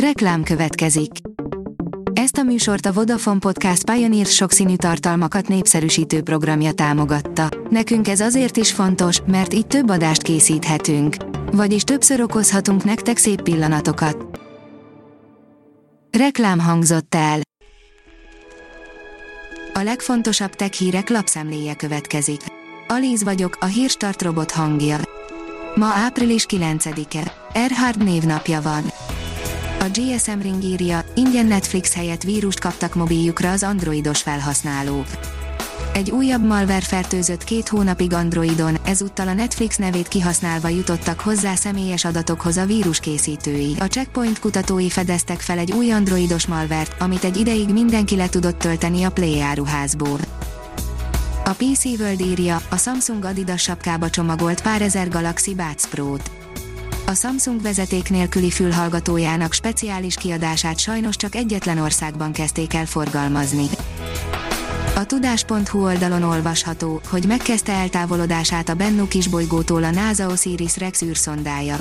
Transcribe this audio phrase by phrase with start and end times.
[0.00, 1.10] Reklám következik.
[2.12, 7.48] Ezt a műsort a Vodafone Podcast Pioneer sokszínű tartalmakat népszerűsítő programja támogatta.
[7.70, 11.16] Nekünk ez azért is fontos, mert így több adást készíthetünk.
[11.52, 14.40] Vagyis többször okozhatunk nektek szép pillanatokat.
[16.18, 17.40] Reklám hangzott el.
[19.74, 22.40] A legfontosabb tech hírek lapszemléje következik.
[22.88, 24.98] Alíz vagyok, a hírstart robot hangja.
[25.74, 27.32] Ma április 9-e.
[27.52, 28.82] Erhard névnapja van.
[29.86, 35.06] A GSM Ring írja, ingyen Netflix helyett vírust kaptak mobiljukra az androidos felhasználók.
[35.92, 42.04] Egy újabb malware fertőzött két hónapig Androidon, ezúttal a Netflix nevét kihasználva jutottak hozzá személyes
[42.04, 43.74] adatokhoz a vírus készítői.
[43.78, 48.58] A Checkpoint kutatói fedeztek fel egy új androidos malvert, amit egy ideig mindenki le tudott
[48.58, 50.18] tölteni a Play áruházból.
[51.44, 56.45] A PC World írja, a Samsung Adidas sapkába csomagolt pár ezer Galaxy Buds Pro-t.
[57.08, 63.66] A Samsung vezeték nélküli fülhallgatójának speciális kiadását sajnos csak egyetlen országban kezdték el forgalmazni.
[64.96, 71.76] A tudás.hu oldalon olvasható, hogy megkezdte eltávolodását a Bennu kisbolygótól a NASA Osiris-Rex űrszondája.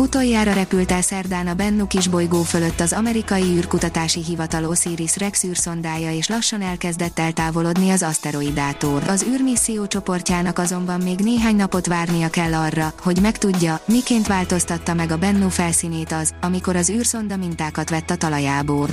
[0.00, 6.28] Utoljára repült el szerdán a Bennu kisbolygó fölött az amerikai űrkutatási hivatal Osiris-Rex űrszondája és
[6.28, 9.02] lassan elkezdett eltávolodni az aszteroidától.
[9.08, 15.10] Az űrmisszió csoportjának azonban még néhány napot várnia kell arra, hogy megtudja, miként változtatta meg
[15.10, 18.88] a Bennu felszínét az, amikor az űrszonda mintákat vett a talajából.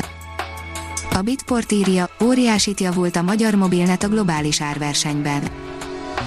[1.11, 5.66] A Bitport írja, óriásit javult a magyar mobilnet a globális árversenyben.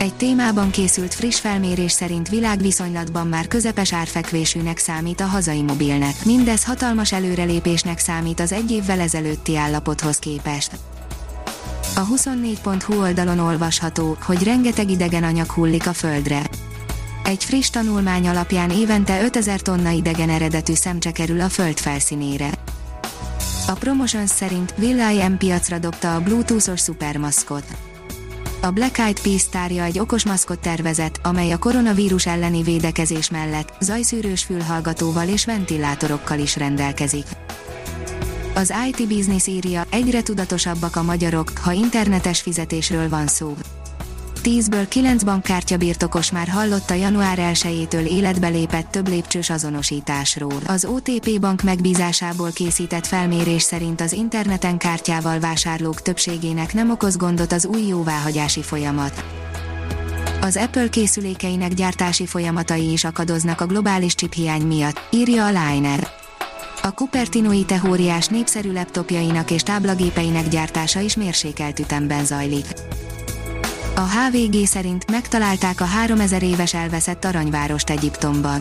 [0.00, 6.24] Egy témában készült friss felmérés szerint világviszonylatban már közepes árfekvésűnek számít a hazai mobilnet.
[6.24, 10.70] Mindez hatalmas előrelépésnek számít az egy évvel ezelőtti állapothoz képest.
[11.96, 16.42] A 24.hu oldalon olvasható, hogy rengeteg idegen anyag hullik a földre.
[17.24, 22.50] Egy friss tanulmány alapján évente 5000 tonna idegen eredetű szemcse kerül a föld felszínére.
[23.66, 27.89] A Promotions szerint Will M piacra dobta a Bluetooth-os szupermaszkot.
[28.62, 33.72] A Black Eyed Peas tárja egy okos maszkot tervezet, amely a koronavírus elleni védekezés mellett
[33.80, 37.24] zajszűrős fülhallgatóval és ventilátorokkal is rendelkezik.
[38.54, 43.56] Az IT Business írja, egyre tudatosabbak a magyarok, ha internetes fizetésről van szó.
[44.42, 50.60] 10-ből 9 bankkártya birtokos már hallotta január 1-től életbe lépett több lépcsős azonosításról.
[50.66, 57.52] Az OTP bank megbízásából készített felmérés szerint az interneten kártyával vásárlók többségének nem okoz gondot
[57.52, 59.24] az új jóváhagyási folyamat.
[60.40, 66.08] Az Apple készülékeinek gyártási folyamatai is akadoznak a globális hiány miatt, írja a Liner.
[66.82, 72.66] A Cupertino teóriás népszerű laptopjainak és táblagépeinek gyártása is mérsékelt ütemben zajlik.
[74.00, 78.60] A HVG szerint megtalálták a 3000 éves elveszett aranyvárost Egyiptomban.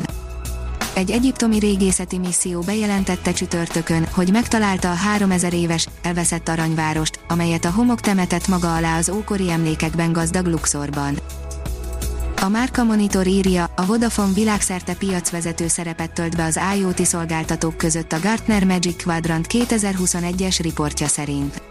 [0.94, 7.72] Egy egyiptomi régészeti misszió bejelentette csütörtökön, hogy megtalálta a 3000 éves, elveszett aranyvárost, amelyet a
[7.72, 11.19] homok temetett maga alá az ókori emlékekben gazdag Luxorban.
[12.41, 18.11] A Márka Monitor írja, a Vodafone világszerte piacvezető szerepet tölt be az IoT szolgáltatók között
[18.11, 21.61] a Gartner Magic Quadrant 2021-es riportja szerint.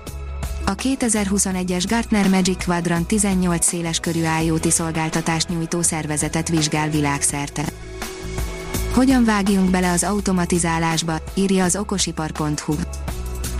[0.68, 7.64] A 2021-es Gartner Magic Quadrant 18 széles körű IoT szolgáltatást nyújtó szervezetet vizsgál világszerte.
[8.94, 12.74] Hogyan vágjunk bele az automatizálásba, írja az okosipar.hu.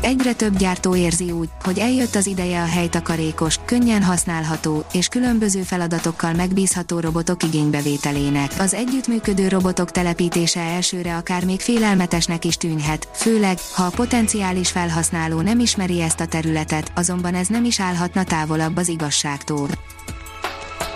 [0.09, 5.63] Egyre több gyártó érzi úgy, hogy eljött az ideje a helytakarékos, könnyen használható és különböző
[5.63, 8.53] feladatokkal megbízható robotok igénybevételének.
[8.59, 15.41] Az együttműködő robotok telepítése elsőre akár még félelmetesnek is tűnhet, főleg, ha a potenciális felhasználó
[15.41, 19.69] nem ismeri ezt a területet, azonban ez nem is állhatna távolabb az igazságtól.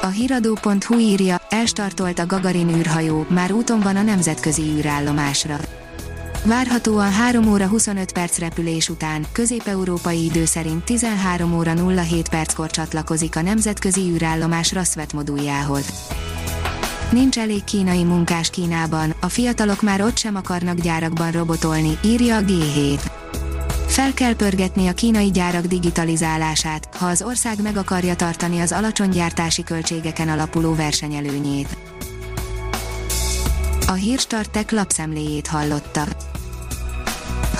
[0.02, 5.81] A hiradó.hu írja, elstartolt a Gagarin űrhajó, már úton van a nemzetközi űrállomásra.
[6.44, 13.36] Várhatóan 3 óra 25 perc repülés után, közép-európai idő szerint 13 óra 07 perckor csatlakozik
[13.36, 15.92] a nemzetközi űrállomás Raszvet moduljához.
[17.10, 22.40] Nincs elég kínai munkás Kínában, a fiatalok már ott sem akarnak gyárakban robotolni, írja a
[22.40, 23.00] G7.
[23.87, 29.11] Fel kell pörgetni a kínai gyárak digitalizálását, ha az ország meg akarja tartani az alacsony
[29.11, 31.76] gyártási költségeken alapuló versenyelőnyét.
[33.87, 36.31] A Hírstartek lapszemléjét hallotta.